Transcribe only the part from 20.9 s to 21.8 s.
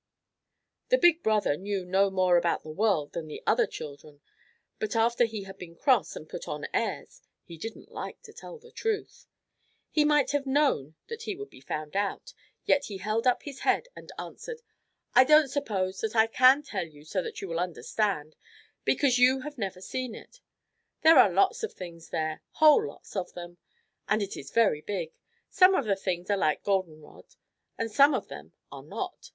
There are lots of